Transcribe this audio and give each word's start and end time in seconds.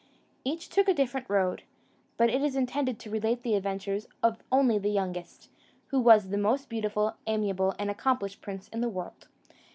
Each 0.43 0.67
took 0.67 0.87
a 0.87 0.95
different 0.95 1.29
road; 1.29 1.61
but 2.17 2.27
it 2.31 2.41
is 2.41 2.55
intended 2.55 2.97
to 2.97 3.09
relate 3.11 3.43
the 3.43 3.53
adventures 3.53 4.07
of 4.23 4.39
only 4.51 4.79
the 4.79 4.89
youngest, 4.89 5.51
who 5.89 5.99
was 5.99 6.29
the 6.29 6.39
most 6.39 6.69
beautiful, 6.69 7.17
amiable, 7.27 7.75
and 7.77 7.91
accomplished 7.91 8.41
prince 8.41 8.67
in 8.69 8.81
the 8.81 8.89
world. 8.89 9.27